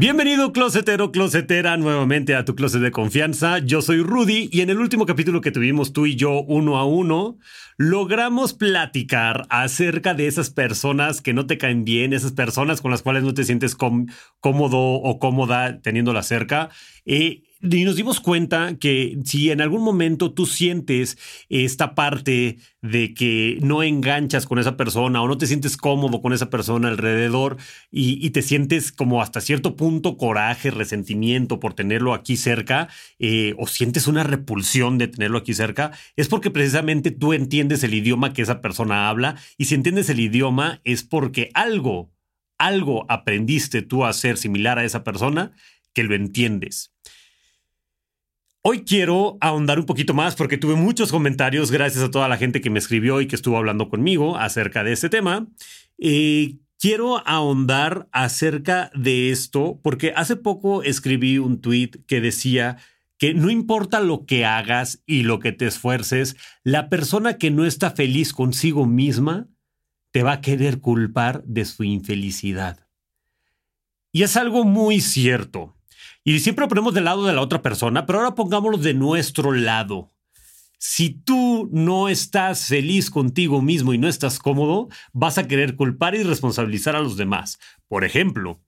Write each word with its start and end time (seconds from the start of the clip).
Bienvenido 0.00 0.54
closetero, 0.54 1.12
closetera, 1.12 1.76
nuevamente 1.76 2.34
a 2.34 2.46
tu 2.46 2.54
closet 2.54 2.80
de 2.80 2.90
confianza. 2.90 3.58
Yo 3.58 3.82
soy 3.82 4.02
Rudy 4.02 4.48
y 4.50 4.62
en 4.62 4.70
el 4.70 4.78
último 4.78 5.04
capítulo 5.04 5.42
que 5.42 5.50
tuvimos 5.50 5.92
tú 5.92 6.06
y 6.06 6.16
yo 6.16 6.40
uno 6.40 6.78
a 6.78 6.86
uno, 6.86 7.36
logramos 7.76 8.54
platicar 8.54 9.46
acerca 9.50 10.14
de 10.14 10.26
esas 10.26 10.48
personas 10.48 11.20
que 11.20 11.34
no 11.34 11.46
te 11.46 11.58
caen 11.58 11.84
bien, 11.84 12.14
esas 12.14 12.32
personas 12.32 12.80
con 12.80 12.90
las 12.90 13.02
cuales 13.02 13.24
no 13.24 13.34
te 13.34 13.44
sientes 13.44 13.76
cómodo 13.76 14.78
o 14.78 15.18
cómoda 15.18 15.82
teniéndola 15.82 16.22
cerca. 16.22 16.70
Eh, 17.04 17.42
y 17.62 17.84
nos 17.84 17.96
dimos 17.96 18.20
cuenta 18.20 18.76
que 18.78 19.18
si 19.24 19.50
en 19.50 19.60
algún 19.60 19.82
momento 19.82 20.32
tú 20.32 20.46
sientes 20.46 21.18
esta 21.50 21.94
parte 21.94 22.56
de 22.80 23.12
que 23.12 23.58
no 23.60 23.82
enganchas 23.82 24.46
con 24.46 24.58
esa 24.58 24.78
persona 24.78 25.20
o 25.20 25.28
no 25.28 25.36
te 25.36 25.46
sientes 25.46 25.76
cómodo 25.76 26.22
con 26.22 26.32
esa 26.32 26.48
persona 26.48 26.88
alrededor 26.88 27.58
y, 27.90 28.30
te 28.30 28.42
sientes 28.42 28.92
como 28.92 29.20
hasta 29.20 29.40
cierto 29.42 29.76
punto 29.76 30.16
coraje, 30.16 30.70
resentimiento 30.70 31.60
por 31.60 31.74
tenerlo 31.74 32.14
aquí 32.14 32.36
cerca 32.36 32.88
eh, 33.18 33.54
o 33.58 33.66
sientes 33.66 34.06
una 34.06 34.22
repulsión 34.22 34.96
de 34.96 35.08
tenerlo 35.08 35.36
aquí 35.36 35.52
cerca, 35.52 35.90
es 36.16 36.28
porque 36.28 36.50
precisamente 36.50 37.10
tú 37.10 37.34
entiendes 37.34 37.84
el 37.84 37.92
idioma 37.92 38.32
que 38.32 38.42
esa 38.42 38.62
persona 38.62 39.10
habla 39.10 39.36
y 39.58 39.66
si 39.66 39.74
entiendes 39.74 40.08
el 40.08 40.20
idioma 40.20 40.80
es 40.84 41.02
porque 41.02 41.50
algo, 41.52 42.10
algo 42.56 43.04
aprendiste 43.10 43.82
tú 43.82 44.06
a 44.06 44.12
ser 44.14 44.38
similar 44.38 44.78
a 44.78 44.84
esa 44.84 45.04
persona 45.04 45.52
que 45.92 46.04
lo 46.04 46.14
entiendes. 46.14 46.92
Hoy 48.62 48.84
quiero 48.84 49.38
ahondar 49.40 49.78
un 49.78 49.86
poquito 49.86 50.12
más 50.12 50.36
porque 50.36 50.58
tuve 50.58 50.74
muchos 50.74 51.10
comentarios 51.10 51.70
gracias 51.70 52.04
a 52.04 52.10
toda 52.10 52.28
la 52.28 52.36
gente 52.36 52.60
que 52.60 52.68
me 52.68 52.78
escribió 52.78 53.22
y 53.22 53.26
que 53.26 53.34
estuvo 53.34 53.56
hablando 53.56 53.88
conmigo 53.88 54.36
acerca 54.36 54.84
de 54.84 54.92
este 54.92 55.08
tema. 55.08 55.46
Eh, 55.96 56.58
quiero 56.78 57.26
ahondar 57.26 58.06
acerca 58.12 58.90
de 58.94 59.30
esto 59.30 59.80
porque 59.82 60.12
hace 60.14 60.36
poco 60.36 60.82
escribí 60.82 61.38
un 61.38 61.62
tweet 61.62 61.92
que 62.06 62.20
decía 62.20 62.76
que 63.16 63.32
no 63.32 63.48
importa 63.48 64.00
lo 64.00 64.26
que 64.26 64.44
hagas 64.44 65.02
y 65.06 65.22
lo 65.22 65.40
que 65.40 65.52
te 65.52 65.66
esfuerces, 65.66 66.36
la 66.62 66.90
persona 66.90 67.38
que 67.38 67.50
no 67.50 67.64
está 67.64 67.92
feliz 67.92 68.34
consigo 68.34 68.84
misma 68.84 69.48
te 70.10 70.22
va 70.22 70.32
a 70.32 70.40
querer 70.42 70.80
culpar 70.80 71.42
de 71.44 71.64
su 71.64 71.82
infelicidad. 71.82 72.86
Y 74.12 74.22
es 74.22 74.36
algo 74.36 74.64
muy 74.64 75.00
cierto. 75.00 75.79
Y 76.24 76.38
siempre 76.40 76.64
lo 76.64 76.68
ponemos 76.68 76.94
del 76.94 77.04
lado 77.04 77.24
de 77.24 77.32
la 77.32 77.40
otra 77.40 77.62
persona, 77.62 78.06
pero 78.06 78.18
ahora 78.18 78.34
pongámoslo 78.34 78.78
de 78.78 78.94
nuestro 78.94 79.52
lado. 79.52 80.12
Si 80.78 81.10
tú 81.10 81.68
no 81.72 82.08
estás 82.08 82.66
feliz 82.66 83.10
contigo 83.10 83.60
mismo 83.60 83.92
y 83.92 83.98
no 83.98 84.08
estás 84.08 84.38
cómodo, 84.38 84.88
vas 85.12 85.36
a 85.38 85.46
querer 85.46 85.76
culpar 85.76 86.14
y 86.14 86.22
responsabilizar 86.22 86.96
a 86.96 87.00
los 87.00 87.16
demás. 87.16 87.58
Por 87.86 88.04
ejemplo, 88.04 88.60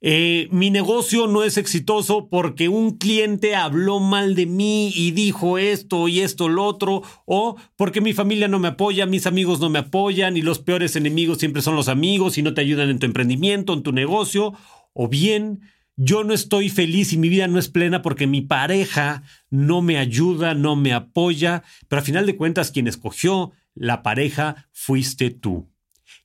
eh, 0.00 0.48
mi 0.50 0.70
negocio 0.70 1.26
no 1.26 1.42
es 1.42 1.56
exitoso 1.56 2.28
porque 2.28 2.68
un 2.68 2.98
cliente 2.98 3.56
habló 3.56 3.98
mal 3.98 4.34
de 4.34 4.46
mí 4.46 4.92
y 4.94 5.12
dijo 5.12 5.58
esto 5.58 6.06
y 6.06 6.20
esto, 6.20 6.48
lo 6.48 6.64
otro, 6.64 7.02
o 7.24 7.56
porque 7.76 8.00
mi 8.00 8.12
familia 8.12 8.46
no 8.46 8.58
me 8.58 8.68
apoya, 8.68 9.06
mis 9.06 9.26
amigos 9.26 9.58
no 9.58 9.70
me 9.70 9.78
apoyan 9.78 10.36
y 10.36 10.42
los 10.42 10.58
peores 10.58 10.96
enemigos 10.96 11.38
siempre 11.38 11.62
son 11.62 11.76
los 11.76 11.88
amigos 11.88 12.36
y 12.36 12.42
no 12.42 12.52
te 12.52 12.60
ayudan 12.60 12.90
en 12.90 12.98
tu 12.98 13.06
emprendimiento, 13.06 13.72
en 13.72 13.82
tu 13.82 13.92
negocio, 13.92 14.52
o 14.92 15.08
bien 15.08 15.62
yo 15.96 16.24
no 16.24 16.34
estoy 16.34 16.68
feliz 16.68 17.12
y 17.12 17.16
mi 17.16 17.28
vida 17.28 17.48
no 17.48 17.58
es 17.58 17.68
plena 17.68 18.02
porque 18.02 18.26
mi 18.26 18.42
pareja 18.42 19.22
no 19.50 19.80
me 19.82 19.98
ayuda, 19.98 20.54
no 20.54 20.76
me 20.76 20.92
apoya, 20.92 21.62
pero 21.88 22.00
a 22.00 22.04
final 22.04 22.26
de 22.26 22.36
cuentas 22.36 22.70
quien 22.70 22.86
escogió 22.86 23.52
la 23.74 24.02
pareja 24.02 24.68
fuiste 24.72 25.30
tú. 25.30 25.70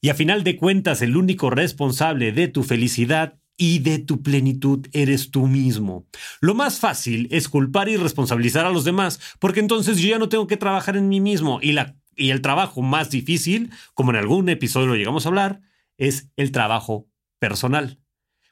Y 0.02 0.10
a 0.10 0.16
final 0.16 0.44
de 0.44 0.58
cuentas 0.58 1.02
el 1.02 1.16
único 1.16 1.50
responsable 1.50 2.32
de 2.32 2.48
tu 2.48 2.64
felicidad 2.64 3.40
y 3.56 3.80
de 3.80 4.00
tu 4.00 4.24
plenitud 4.24 4.88
eres 4.92 5.32
tú 5.32 5.48
mismo. 5.48 6.08
Lo 6.42 6.56
más 6.56 6.80
fácil 6.80 7.28
es 7.32 7.48
culpar 7.48 7.88
y 7.90 7.98
responsabilizar 7.98 8.66
a 8.66 8.72
los 8.72 8.84
demás, 8.84 9.20
porque 9.40 9.60
entonces 9.60 10.00
yo 10.00 10.10
ya 10.10 10.20
no 10.20 10.30
tengo 10.30 10.48
que 10.48 10.58
trabajar 10.58 10.98
en 10.98 11.08
mí 11.08 11.22
mismo 11.22 11.60
y, 11.62 11.74
la, 11.74 11.96
y 12.16 12.32
el 12.32 12.42
trabajo 12.42 12.82
más 12.82 13.10
difícil, 13.10 13.70
como 13.94 14.12
en 14.12 14.18
algún 14.18 14.50
episodio 14.50 14.88
lo 14.88 14.96
llegamos 14.96 15.26
a 15.26 15.30
hablar, 15.30 15.62
es 15.98 16.30
el 16.36 16.52
trabajo 16.52 17.08
personal. 17.40 18.01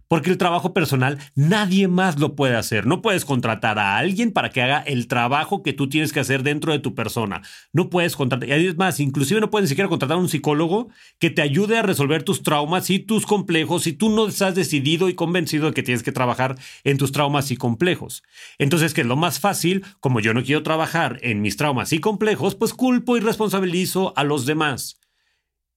Porque 0.09 0.31
el 0.31 0.39
trabajo 0.39 0.73
personal 0.73 1.19
nadie 1.35 1.87
más 1.87 2.19
lo 2.19 2.35
puede 2.35 2.55
hacer. 2.55 2.87
No 2.87 3.03
puedes 3.03 3.25
contratar 3.25 3.77
a 3.77 3.97
alguien 3.97 4.31
para 4.31 4.49
que 4.49 4.63
haga 4.63 4.79
el 4.79 5.07
trabajo 5.07 5.61
que 5.61 5.71
tú 5.71 5.87
tienes 5.87 6.11
que 6.11 6.19
hacer 6.19 6.41
dentro 6.41 6.71
de 6.71 6.79
tu 6.79 6.95
persona. 6.95 7.43
No 7.73 7.91
puedes 7.91 8.15
contratar, 8.15 8.49
y 8.49 8.65
es 8.65 8.75
más, 8.75 8.99
inclusive 8.99 9.39
no 9.39 9.51
puedes 9.51 9.65
ni 9.65 9.69
siquiera 9.69 9.87
contratar 9.87 10.17
a 10.17 10.19
un 10.19 10.27
psicólogo 10.27 10.89
que 11.19 11.29
te 11.29 11.43
ayude 11.43 11.77
a 11.77 11.83
resolver 11.83 12.23
tus 12.23 12.41
traumas 12.41 12.89
y 12.89 12.97
tus 12.97 13.27
complejos 13.27 13.83
si 13.83 13.93
tú 13.93 14.09
no 14.09 14.27
estás 14.27 14.55
decidido 14.55 15.09
y 15.09 15.13
convencido 15.13 15.67
de 15.67 15.73
que 15.73 15.83
tienes 15.83 16.01
que 16.01 16.11
trabajar 16.11 16.57
en 16.83 16.97
tus 16.97 17.11
traumas 17.11 17.51
y 17.51 17.57
complejos. 17.57 18.23
Entonces, 18.57 18.95
que 18.95 19.01
es 19.01 19.07
lo 19.07 19.15
más 19.15 19.39
fácil, 19.39 19.85
como 19.99 20.21
yo 20.21 20.33
no 20.33 20.43
quiero 20.43 20.63
trabajar 20.63 21.19
en 21.21 21.43
mis 21.43 21.55
traumas 21.55 21.93
y 21.93 21.99
complejos, 21.99 22.55
pues 22.55 22.73
culpo 22.73 23.15
y 23.15 23.19
responsabilizo 23.19 24.13
a 24.17 24.23
los 24.23 24.47
demás 24.47 24.98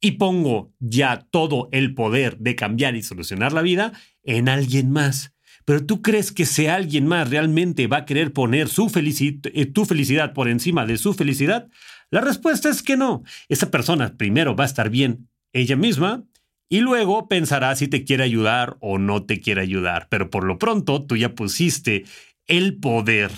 y 0.02 0.12
pongo 0.12 0.74
ya 0.80 1.26
todo 1.30 1.68
el 1.72 1.94
poder 1.94 2.36
de 2.38 2.56
cambiar 2.56 2.96
y 2.96 3.02
solucionar 3.02 3.52
la 3.52 3.62
vida 3.62 3.92
en 4.24 4.48
alguien 4.48 4.90
más. 4.90 5.32
Pero 5.64 5.86
tú 5.86 6.02
crees 6.02 6.32
que 6.32 6.44
si 6.44 6.66
alguien 6.66 7.06
más 7.06 7.30
realmente 7.30 7.86
va 7.86 7.98
a 7.98 8.04
querer 8.04 8.32
poner 8.32 8.68
su 8.68 8.90
eh, 8.94 9.66
tu 9.66 9.84
felicidad 9.84 10.34
por 10.34 10.48
encima 10.48 10.86
de 10.86 10.98
su 10.98 11.14
felicidad? 11.14 11.68
La 12.10 12.20
respuesta 12.20 12.68
es 12.68 12.82
que 12.82 12.96
no. 12.96 13.22
Esa 13.48 13.70
persona 13.70 14.16
primero 14.16 14.56
va 14.56 14.64
a 14.64 14.66
estar 14.66 14.90
bien 14.90 15.28
ella 15.52 15.76
misma 15.76 16.24
y 16.68 16.80
luego 16.80 17.28
pensará 17.28 17.76
si 17.76 17.86
te 17.86 18.02
quiere 18.02 18.24
ayudar 18.24 18.76
o 18.80 18.98
no 18.98 19.24
te 19.24 19.40
quiere 19.40 19.60
ayudar. 19.60 20.08
Pero 20.10 20.30
por 20.30 20.42
lo 20.42 20.58
pronto 20.58 21.06
tú 21.06 21.16
ya 21.16 21.36
pusiste 21.36 22.04
el 22.46 22.78
poder 22.78 23.30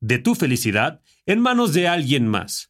de 0.00 0.18
tu 0.18 0.34
felicidad 0.34 1.00
en 1.24 1.40
manos 1.40 1.72
de 1.72 1.88
alguien 1.88 2.26
más. 2.26 2.69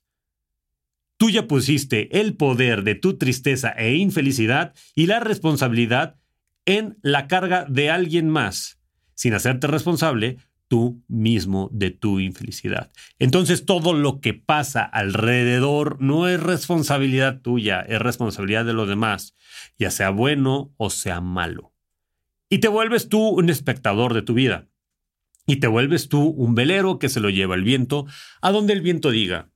Tú 1.21 1.29
ya 1.29 1.47
pusiste 1.47 2.19
el 2.19 2.35
poder 2.35 2.83
de 2.83 2.95
tu 2.95 3.19
tristeza 3.19 3.73
e 3.73 3.95
infelicidad 3.97 4.73
y 4.95 5.05
la 5.05 5.21
responsabilidad 5.21 6.17
en 6.65 6.97
la 7.03 7.29
carga 7.29 7.67
de 7.69 7.91
alguien 7.91 8.31
más, 8.31 8.81
sin 9.13 9.35
hacerte 9.35 9.67
responsable 9.67 10.39
tú 10.67 11.05
mismo 11.09 11.69
de 11.75 11.91
tu 11.91 12.21
infelicidad. 12.21 12.91
Entonces 13.19 13.67
todo 13.67 13.93
lo 13.93 14.23
que 14.23 14.33
pasa 14.33 14.83
alrededor 14.83 16.01
no 16.01 16.27
es 16.27 16.43
responsabilidad 16.43 17.43
tuya, 17.43 17.83
es 17.83 17.99
responsabilidad 17.99 18.65
de 18.65 18.73
los 18.73 18.89
demás, 18.89 19.37
ya 19.79 19.91
sea 19.91 20.09
bueno 20.09 20.73
o 20.79 20.89
sea 20.89 21.21
malo. 21.21 21.75
Y 22.49 22.61
te 22.61 22.69
vuelves 22.69 23.11
tú 23.11 23.29
un 23.29 23.51
espectador 23.51 24.15
de 24.15 24.23
tu 24.23 24.33
vida. 24.33 24.69
Y 25.47 25.57
te 25.57 25.67
vuelves 25.67 26.09
tú 26.09 26.29
un 26.29 26.55
velero 26.55 26.99
que 26.99 27.11
se 27.11 27.21
lo 27.21 27.29
lleva 27.29 27.57
el 27.57 27.63
viento 27.63 28.07
a 28.41 28.53
donde 28.53 28.73
el 28.73 28.81
viento 28.81 29.11
diga. 29.11 29.50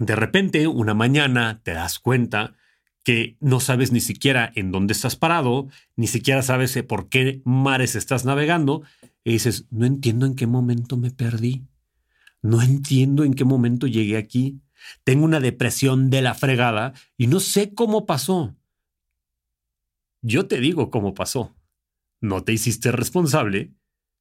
De 0.00 0.16
repente, 0.16 0.66
una 0.66 0.94
mañana 0.94 1.60
te 1.62 1.74
das 1.74 1.98
cuenta 1.98 2.56
que 3.04 3.36
no 3.38 3.60
sabes 3.60 3.92
ni 3.92 4.00
siquiera 4.00 4.50
en 4.54 4.72
dónde 4.72 4.94
estás 4.94 5.14
parado, 5.14 5.68
ni 5.94 6.06
siquiera 6.06 6.40
sabes 6.40 6.74
eh, 6.76 6.82
por 6.82 7.10
qué 7.10 7.42
mares 7.44 7.94
estás 7.96 8.24
navegando, 8.24 8.82
y 9.24 9.32
dices, 9.32 9.66
no 9.70 9.84
entiendo 9.84 10.24
en 10.24 10.36
qué 10.36 10.46
momento 10.46 10.96
me 10.96 11.10
perdí, 11.10 11.66
no 12.40 12.62
entiendo 12.62 13.24
en 13.24 13.34
qué 13.34 13.44
momento 13.44 13.86
llegué 13.86 14.16
aquí, 14.16 14.62
tengo 15.04 15.26
una 15.26 15.38
depresión 15.38 16.08
de 16.08 16.22
la 16.22 16.32
fregada 16.32 16.94
y 17.18 17.26
no 17.26 17.38
sé 17.38 17.74
cómo 17.74 18.06
pasó. 18.06 18.56
Yo 20.22 20.46
te 20.46 20.60
digo 20.60 20.90
cómo 20.90 21.12
pasó. 21.12 21.54
No 22.22 22.42
te 22.42 22.54
hiciste 22.54 22.90
responsable 22.90 23.74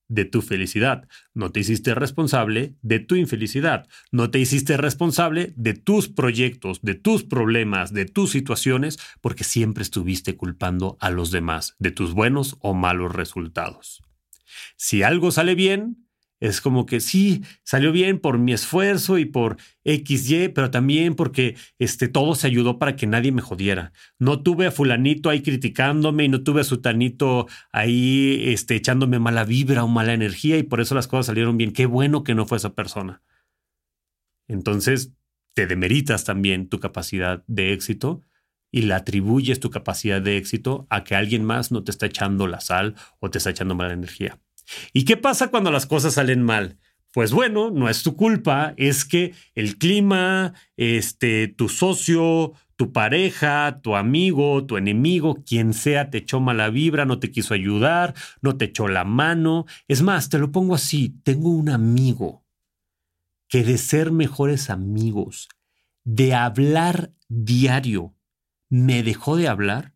de 0.10 0.26
tu 0.26 0.42
felicidad. 0.42 1.08
No 1.34 1.52
te 1.52 1.62
hiciste 1.62 1.96
responsable 1.96 2.76
de 2.82 3.00
tu 3.00 3.16
infelicidad. 3.16 3.88
No 4.12 4.30
te 4.30 4.40
hiciste 4.40 4.76
responsable 4.76 5.54
de 5.56 5.74
tus 5.74 6.10
proyectos, 6.10 6.82
de 6.82 6.96
tus 6.96 7.24
problemas, 7.24 7.94
de 7.94 8.06
tus 8.06 8.32
situaciones, 8.32 9.00
porque 9.22 9.46
siempre 9.46 9.84
estuviste 9.84 10.36
culpando 10.36 10.98
a 11.00 11.12
los 11.12 11.32
demás 11.32 11.76
de 11.80 11.92
tus 11.92 12.14
buenos 12.14 12.58
o 12.60 12.74
malos 12.74 13.16
resultados. 13.16 14.04
Si 14.76 15.04
algo 15.04 15.32
sale 15.32 15.56
bien, 15.56 16.09
es 16.40 16.62
como 16.62 16.86
que 16.86 17.02
sí, 17.02 17.44
salió 17.64 17.92
bien 17.92 18.20
por 18.20 18.38
mi 18.38 18.54
esfuerzo 18.54 19.18
y 19.18 19.26
por 19.26 19.58
XY, 19.84 20.50
pero 20.50 20.72
también 20.72 21.16
porque 21.16 21.56
este, 21.80 22.08
todo 22.08 22.36
se 22.36 22.48
ayudó 22.48 22.80
para 22.80 22.96
que 22.96 23.08
nadie 23.08 23.32
me 23.32 23.42
jodiera. 23.42 23.92
No 24.20 24.42
tuve 24.42 24.68
a 24.68 24.72
fulanito 24.72 25.30
ahí 25.30 25.42
criticándome 25.42 26.26
y 26.26 26.30
no 26.30 26.44
tuve 26.44 26.62
a 26.62 26.64
sutanito 26.64 27.48
ahí 27.72 28.44
este, 28.46 28.76
echándome 28.76 29.20
mala 29.20 29.44
vibra 29.44 29.84
o 29.84 29.88
mala 29.88 30.14
energía 30.14 30.58
y 30.58 30.64
por 30.64 30.80
eso 30.80 30.96
las 30.96 31.08
cosas 31.08 31.28
salieron 31.28 31.58
bien. 31.58 31.74
Qué 31.74 31.86
bueno 31.86 32.24
que 32.24 32.36
no 32.36 32.46
fue 32.46 32.58
esa 32.58 32.74
persona. 32.74 33.22
Entonces, 34.48 35.14
te 35.54 35.68
demeritas 35.68 36.24
también 36.24 36.70
tu 36.70 36.80
capacidad 36.80 37.44
de 37.48 37.74
éxito 37.74 38.22
y 38.72 38.84
le 38.84 38.94
atribuyes 38.94 39.60
tu 39.60 39.70
capacidad 39.70 40.22
de 40.22 40.38
éxito 40.38 40.88
a 40.90 41.04
que 41.04 41.16
alguien 41.16 41.44
más 41.44 41.72
no 41.72 41.84
te 41.84 41.92
está 41.92 42.06
echando 42.06 42.48
la 42.48 42.62
sal 42.62 42.96
o 43.20 43.30
te 43.30 43.40
está 43.40 43.50
echando 43.50 43.76
mala 43.76 43.94
energía. 43.94 44.40
¿Y 44.94 45.06
qué 45.06 45.18
pasa 45.18 45.50
cuando 45.50 45.72
las 45.72 45.86
cosas 45.86 46.16
salen 46.16 46.44
mal? 46.44 46.78
Pues 47.12 47.32
bueno, 47.32 47.72
no 47.72 47.90
es 47.90 48.04
tu 48.04 48.16
culpa, 48.16 48.74
es 48.78 49.04
que 49.04 49.34
el 49.56 49.78
clima, 49.78 50.54
este, 50.78 51.48
tu 51.48 51.68
socio, 51.68 52.54
tu 52.76 52.94
pareja, 52.94 53.82
tu 53.82 53.96
amigo, 53.96 54.66
tu 54.66 54.78
enemigo, 54.78 55.44
quien 55.44 55.74
sea, 55.74 56.12
te 56.12 56.20
echó 56.20 56.40
mala 56.40 56.70
vibra, 56.70 57.06
no 57.06 57.20
te 57.20 57.32
quiso 57.32 57.54
ayudar, 57.54 58.14
no 58.42 58.58
te 58.58 58.66
echó 58.66 58.88
la 58.88 59.04
mano. 59.04 59.66
Es 59.88 60.02
más, 60.02 60.30
te 60.30 60.38
lo 60.38 60.52
pongo 60.52 60.76
así, 60.76 61.20
tengo 61.24 61.50
un 61.50 61.70
amigo 61.70 62.46
que 63.50 63.64
de 63.64 63.78
ser 63.78 64.12
mejores 64.12 64.70
amigos, 64.70 65.50
de 66.06 66.36
hablar 66.36 67.12
diario, 67.28 68.16
me 68.70 69.04
dejó 69.04 69.36
de 69.36 69.48
hablar 69.48 69.94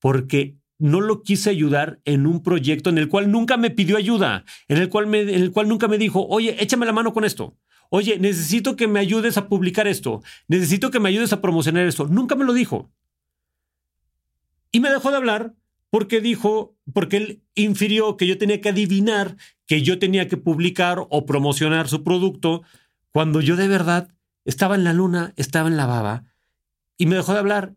porque 0.00 0.57
no 0.78 1.00
lo 1.00 1.22
quise 1.22 1.50
ayudar 1.50 2.00
en 2.04 2.26
un 2.26 2.42
proyecto 2.42 2.90
en 2.90 2.98
el 2.98 3.08
cual 3.08 3.30
nunca 3.30 3.56
me 3.56 3.70
pidió 3.70 3.96
ayuda, 3.96 4.44
en 4.68 4.78
el 4.78 4.88
cual, 4.88 5.06
me, 5.06 5.20
en 5.20 5.42
el 5.42 5.50
cual 5.50 5.68
nunca 5.68 5.88
me 5.88 5.98
dijo, 5.98 6.26
oye, 6.28 6.56
échame 6.62 6.86
la 6.86 6.92
mano 6.92 7.12
con 7.12 7.24
esto. 7.24 7.56
Oye, 7.90 8.18
necesito 8.18 8.76
que 8.76 8.86
me 8.86 9.00
ayudes 9.00 9.36
a 9.38 9.48
publicar 9.48 9.88
esto. 9.88 10.22
Necesito 10.46 10.90
que 10.90 11.00
me 11.00 11.08
ayudes 11.08 11.32
a 11.32 11.40
promocionar 11.40 11.86
esto. 11.86 12.06
Nunca 12.06 12.34
me 12.36 12.44
lo 12.44 12.52
dijo. 12.52 12.90
Y 14.70 14.80
me 14.80 14.90
dejó 14.90 15.10
de 15.10 15.16
hablar 15.16 15.54
porque 15.90 16.20
dijo, 16.20 16.76
porque 16.92 17.16
él 17.16 17.42
infirió 17.54 18.16
que 18.16 18.26
yo 18.26 18.36
tenía 18.36 18.60
que 18.60 18.68
adivinar 18.68 19.36
que 19.66 19.82
yo 19.82 19.98
tenía 19.98 20.28
que 20.28 20.36
publicar 20.36 21.06
o 21.10 21.26
promocionar 21.26 21.88
su 21.88 22.02
producto 22.02 22.62
cuando 23.12 23.40
yo 23.40 23.56
de 23.56 23.68
verdad 23.68 24.08
estaba 24.44 24.74
en 24.74 24.84
la 24.84 24.92
luna, 24.92 25.32
estaba 25.36 25.68
en 25.68 25.76
la 25.76 25.86
baba 25.86 26.24
y 26.96 27.06
me 27.06 27.16
dejó 27.16 27.32
de 27.32 27.38
hablar 27.38 27.74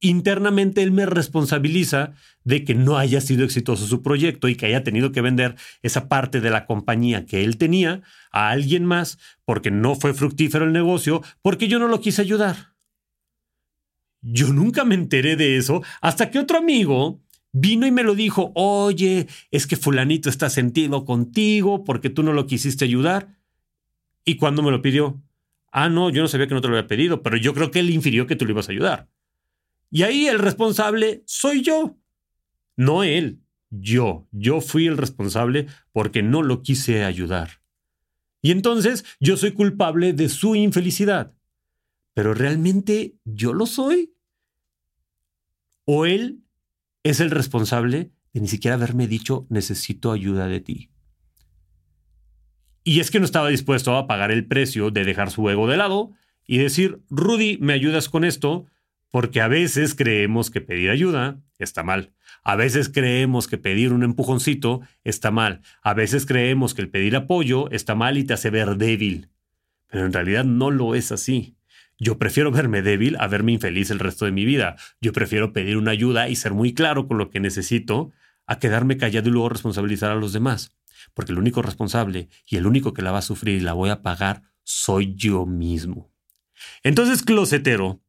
internamente 0.00 0.82
él 0.82 0.92
me 0.92 1.06
responsabiliza 1.06 2.12
de 2.44 2.64
que 2.64 2.74
no 2.74 2.98
haya 2.98 3.20
sido 3.20 3.44
exitoso 3.44 3.86
su 3.86 4.02
proyecto 4.02 4.48
y 4.48 4.54
que 4.54 4.66
haya 4.66 4.84
tenido 4.84 5.12
que 5.12 5.20
vender 5.20 5.56
esa 5.82 6.08
parte 6.08 6.40
de 6.40 6.50
la 6.50 6.66
compañía 6.66 7.26
que 7.26 7.44
él 7.44 7.58
tenía 7.58 8.02
a 8.30 8.50
alguien 8.50 8.84
más 8.84 9.18
porque 9.44 9.70
no 9.70 9.96
fue 9.96 10.14
fructífero 10.14 10.64
el 10.64 10.72
negocio, 10.72 11.22
porque 11.42 11.68
yo 11.68 11.78
no 11.78 11.88
lo 11.88 12.00
quise 12.00 12.22
ayudar. 12.22 12.74
Yo 14.20 14.52
nunca 14.52 14.84
me 14.84 14.94
enteré 14.94 15.36
de 15.36 15.56
eso 15.56 15.82
hasta 16.00 16.30
que 16.30 16.38
otro 16.38 16.58
amigo 16.58 17.20
vino 17.52 17.86
y 17.86 17.90
me 17.90 18.02
lo 18.02 18.14
dijo, 18.14 18.52
oye, 18.54 19.26
es 19.50 19.66
que 19.66 19.76
fulanito 19.76 20.28
está 20.28 20.50
sentido 20.50 21.04
contigo 21.04 21.84
porque 21.84 22.10
tú 22.10 22.22
no 22.22 22.32
lo 22.32 22.46
quisiste 22.46 22.84
ayudar. 22.84 23.36
¿Y 24.24 24.36
cuando 24.36 24.62
me 24.62 24.70
lo 24.70 24.82
pidió? 24.82 25.22
Ah, 25.70 25.88
no, 25.88 26.10
yo 26.10 26.22
no 26.22 26.28
sabía 26.28 26.46
que 26.46 26.54
no 26.54 26.60
te 26.60 26.68
lo 26.68 26.76
había 26.76 26.88
pedido, 26.88 27.22
pero 27.22 27.36
yo 27.36 27.54
creo 27.54 27.70
que 27.70 27.80
él 27.80 27.90
infirió 27.90 28.26
que 28.26 28.36
tú 28.36 28.44
lo 28.44 28.52
ibas 28.52 28.68
a 28.68 28.72
ayudar. 28.72 29.08
Y 29.90 30.02
ahí 30.02 30.26
el 30.26 30.38
responsable 30.38 31.22
soy 31.26 31.62
yo, 31.62 31.98
no 32.76 33.02
él, 33.02 33.40
yo. 33.70 34.26
Yo 34.32 34.60
fui 34.60 34.86
el 34.86 34.96
responsable 34.96 35.66
porque 35.92 36.22
no 36.22 36.42
lo 36.42 36.62
quise 36.62 37.04
ayudar. 37.04 37.62
Y 38.40 38.50
entonces 38.50 39.04
yo 39.20 39.36
soy 39.36 39.52
culpable 39.52 40.12
de 40.12 40.28
su 40.28 40.54
infelicidad. 40.54 41.34
Pero 42.14 42.34
realmente 42.34 43.16
yo 43.24 43.52
lo 43.52 43.66
soy. 43.66 44.14
O 45.84 46.06
él 46.06 46.44
es 47.02 47.20
el 47.20 47.30
responsable 47.30 48.12
de 48.32 48.40
ni 48.40 48.48
siquiera 48.48 48.76
haberme 48.76 49.06
dicho 49.06 49.46
necesito 49.48 50.12
ayuda 50.12 50.46
de 50.46 50.60
ti. 50.60 50.90
Y 52.84 53.00
es 53.00 53.10
que 53.10 53.18
no 53.18 53.24
estaba 53.24 53.48
dispuesto 53.48 53.96
a 53.96 54.06
pagar 54.06 54.30
el 54.30 54.46
precio 54.46 54.90
de 54.90 55.04
dejar 55.04 55.30
su 55.30 55.48
ego 55.50 55.66
de 55.68 55.76
lado 55.76 56.12
y 56.46 56.58
decir, 56.58 57.02
Rudy, 57.10 57.58
¿me 57.58 57.74
ayudas 57.74 58.08
con 58.08 58.24
esto? 58.24 58.66
Porque 59.10 59.40
a 59.40 59.48
veces 59.48 59.94
creemos 59.94 60.50
que 60.50 60.60
pedir 60.60 60.90
ayuda 60.90 61.40
está 61.58 61.82
mal. 61.82 62.12
A 62.44 62.56
veces 62.56 62.88
creemos 62.88 63.48
que 63.48 63.58
pedir 63.58 63.92
un 63.92 64.02
empujoncito 64.02 64.80
está 65.04 65.30
mal. 65.30 65.62
A 65.82 65.94
veces 65.94 66.26
creemos 66.26 66.74
que 66.74 66.82
el 66.82 66.90
pedir 66.90 67.16
apoyo 67.16 67.70
está 67.70 67.94
mal 67.94 68.18
y 68.18 68.24
te 68.24 68.34
hace 68.34 68.50
ver 68.50 68.76
débil. 68.76 69.30
Pero 69.88 70.04
en 70.06 70.12
realidad 70.12 70.44
no 70.44 70.70
lo 70.70 70.94
es 70.94 71.10
así. 71.12 71.56
Yo 71.98 72.18
prefiero 72.18 72.52
verme 72.52 72.82
débil 72.82 73.16
a 73.18 73.26
verme 73.26 73.52
infeliz 73.52 73.90
el 73.90 73.98
resto 73.98 74.24
de 74.24 74.32
mi 74.32 74.44
vida. 74.44 74.76
Yo 75.00 75.12
prefiero 75.12 75.52
pedir 75.52 75.76
una 75.76 75.90
ayuda 75.90 76.28
y 76.28 76.36
ser 76.36 76.52
muy 76.52 76.74
claro 76.74 77.08
con 77.08 77.18
lo 77.18 77.30
que 77.30 77.40
necesito 77.40 78.12
a 78.46 78.58
quedarme 78.58 78.96
callado 78.96 79.28
y 79.28 79.32
luego 79.32 79.48
responsabilizar 79.48 80.10
a 80.10 80.14
los 80.14 80.32
demás. 80.32 80.76
Porque 81.14 81.32
el 81.32 81.38
único 81.38 81.60
responsable 81.62 82.28
y 82.46 82.56
el 82.56 82.66
único 82.66 82.92
que 82.92 83.02
la 83.02 83.10
va 83.10 83.18
a 83.18 83.22
sufrir 83.22 83.56
y 83.56 83.64
la 83.64 83.72
voy 83.72 83.90
a 83.90 84.02
pagar 84.02 84.42
soy 84.62 85.14
yo 85.16 85.44
mismo. 85.46 86.12
Entonces, 86.82 87.22
closetero, 87.22 88.00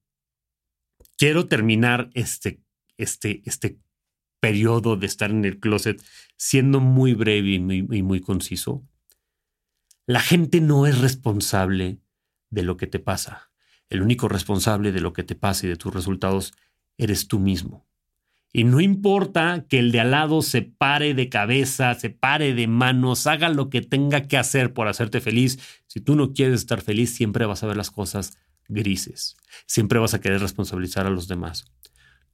quiero 1.20 1.48
terminar 1.48 2.10
este, 2.14 2.62
este, 2.98 3.44
este 3.46 3.78
periodo 4.40 4.96
de 4.96 5.06
estar 5.06 5.30
en 5.30 5.44
el 5.44 5.60
closet 5.60 6.02
siendo 6.38 6.80
muy 6.80 7.14
breve 7.14 7.52
y 7.52 7.60
muy, 7.60 7.86
y 7.92 8.02
muy 8.02 8.22
conciso. 8.22 8.84
La 10.08 10.22
gente 10.22 10.62
no 10.62 10.88
es 10.88 10.98
responsable 10.98 12.00
de 12.50 12.64
lo 12.64 12.78
que 12.78 12.88
te 12.88 13.00
pasa. 13.00 13.52
El 13.90 14.02
único 14.02 14.30
responsable 14.30 14.94
de 14.94 15.02
lo 15.02 15.12
que 15.12 15.24
te 15.24 15.36
pasa 15.36 15.66
y 15.66 15.70
de 15.70 15.76
tus 15.76 15.94
resultados 15.94 16.54
eres 16.98 17.28
tú 17.28 17.38
mismo. 17.38 17.86
Y 18.54 18.64
no 18.64 18.80
importa 18.80 19.66
que 19.68 19.78
el 19.78 19.92
de 19.92 20.00
al 20.00 20.12
lado 20.12 20.42
se 20.42 20.62
pare 20.62 21.14
de 21.14 21.30
cabeza, 21.30 21.94
se 21.96 22.10
pare 22.10 22.54
de 22.54 22.68
manos, 22.68 23.28
haga 23.28 23.50
lo 23.50 23.70
que 23.70 23.82
tenga 23.82 24.22
que 24.28 24.38
hacer 24.38 24.74
por 24.74 24.88
hacerte 24.88 25.22
feliz. 25.22 25.60
Si 25.86 26.00
tú 26.00 26.16
no 26.16 26.34
quieres 26.34 26.62
estar 26.62 26.82
feliz, 26.82 27.14
siempre 27.14 27.46
vas 27.46 27.62
a 27.62 27.68
ver 27.68 27.78
las 27.78 27.92
cosas 27.92 28.38
grises. 28.70 29.36
Siempre 29.66 30.00
vas 30.00 30.14
a 30.14 30.22
querer 30.22 30.40
responsabilizar 30.40 31.06
a 31.06 31.10
los 31.10 31.28
demás. 31.28 31.66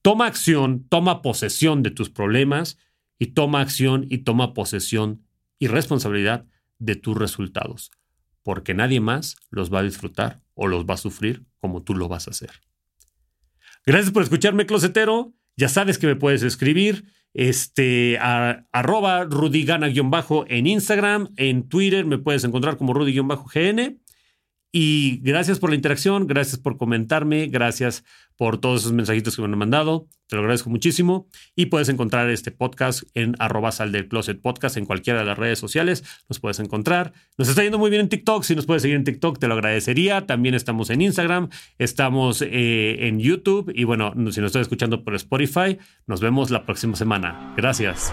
Toma 0.02 0.28
acción, 0.28 0.86
toma 0.88 1.24
posesión 1.24 1.82
de 1.82 1.90
tus 1.90 2.12
problemas 2.12 2.78
y 3.18 3.28
toma 3.28 3.62
acción 3.62 4.06
y 4.10 4.20
toma 4.20 4.54
posesión 4.54 5.26
y 5.58 5.68
responsabilidad 5.68 6.46
de 6.78 6.96
tus 6.96 7.18
resultados, 7.18 7.90
porque 8.44 8.74
nadie 8.74 9.00
más 9.00 9.38
los 9.50 9.74
va 9.74 9.80
a 9.80 9.84
disfrutar 9.84 10.44
o 10.54 10.68
los 10.68 10.86
va 10.86 10.94
a 10.94 10.98
sufrir 10.98 11.46
como 11.60 11.82
tú 11.82 11.96
lo 11.96 12.08
vas 12.08 12.28
a 12.28 12.32
hacer. 12.32 12.52
Gracias 13.86 14.12
por 14.12 14.22
escucharme, 14.22 14.66
closetero. 14.66 15.34
Ya 15.58 15.70
sabes 15.70 15.98
que 15.98 16.08
me 16.08 16.16
puedes 16.16 16.44
escribir 16.44 17.06
este, 17.36 18.18
a, 18.20 18.66
arroba 18.72 19.26
rudigana-bajo 19.26 20.46
en 20.48 20.68
Instagram, 20.68 21.34
en 21.36 21.68
Twitter 21.68 22.06
me 22.06 22.18
puedes 22.18 22.44
encontrar 22.46 22.78
como 22.78 22.94
rudy-gn 22.94 24.00
y 24.78 25.22
gracias 25.24 25.58
por 25.58 25.70
la 25.70 25.78
interacción, 25.78 26.28
gracias 26.28 26.60
por 26.60 26.76
comentarme, 26.76 27.48
gracias 27.48 28.04
por 28.36 28.58
todos 28.58 28.82
esos 28.82 28.92
mensajitos 28.92 29.34
que 29.34 29.42
me 29.42 29.48
han 29.48 29.58
mandado. 29.58 30.10
Te 30.28 30.36
lo 30.36 30.42
agradezco 30.42 30.70
muchísimo. 30.70 31.30
Y 31.56 31.68
puedes 31.68 31.88
encontrar 31.88 32.30
este 32.30 32.52
podcast 32.52 33.04
en 33.14 33.38
arroba 33.40 33.72
sal 33.72 33.94
del 33.94 34.10
closet 34.10 34.42
podcast 34.42 34.76
en 34.76 34.86
cualquiera 34.86 35.20
de 35.20 35.26
las 35.28 35.38
redes 35.38 35.60
sociales. 35.60 36.04
Nos 36.28 36.42
puedes 36.42 36.60
encontrar. 36.60 37.14
Nos 37.38 37.48
está 37.48 37.64
yendo 37.64 37.80
muy 37.80 37.90
bien 37.90 38.02
en 38.02 38.10
TikTok. 38.10 38.44
Si 38.44 38.54
nos 38.54 38.66
puedes 38.66 38.82
seguir 38.82 38.98
en 38.98 39.06
TikTok, 39.06 39.40
te 39.40 39.48
lo 39.48 39.54
agradecería. 39.54 40.26
También 40.26 40.56
estamos 40.56 40.90
en 40.90 41.02
Instagram, 41.02 41.48
estamos 41.78 42.42
eh, 42.42 43.08
en 43.08 43.22
YouTube. 43.22 43.72
Y 43.74 43.86
bueno, 43.86 44.12
si 44.12 44.42
nos 44.42 44.48
estás 44.48 44.64
escuchando 44.64 45.06
por 45.06 45.16
Spotify, 45.16 45.78
nos 46.06 46.20
vemos 46.20 46.52
la 46.52 46.66
próxima 46.66 46.98
semana. 46.98 47.54
Gracias. 47.56 48.12